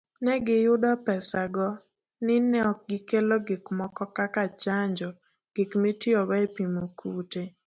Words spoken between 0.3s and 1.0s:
giyudo